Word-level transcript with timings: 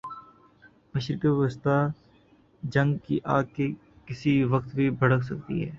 مشرق 0.93 1.23
وسطی 1.39 1.69
میں 1.69 1.87
جنگ 2.63 2.97
کی 3.05 3.19
آگ 3.35 3.61
کسی 4.07 4.33
وقت 4.45 4.75
بھی 4.75 4.89
بھڑک 4.99 5.23
سکتی 5.23 5.63
ہے۔ 5.63 5.69